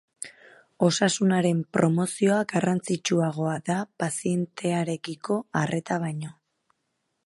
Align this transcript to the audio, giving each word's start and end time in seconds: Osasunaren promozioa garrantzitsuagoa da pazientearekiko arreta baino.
Osasunaren 0.85 1.59
promozioa 1.77 2.39
garrantzitsuagoa 2.55 3.55
da 3.71 3.79
pazientearekiko 4.05 5.41
arreta 5.65 6.05
baino. 6.07 6.39